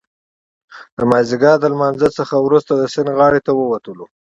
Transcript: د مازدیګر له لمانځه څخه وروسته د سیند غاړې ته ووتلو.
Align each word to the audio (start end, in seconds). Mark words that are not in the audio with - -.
د 0.97 0.99
مازدیګر 1.11 1.55
له 1.61 1.67
لمانځه 1.73 2.09
څخه 2.17 2.35
وروسته 2.39 2.71
د 2.75 2.81
سیند 2.93 3.11
غاړې 3.17 3.39
ته 3.45 3.51
ووتلو. 3.53 4.05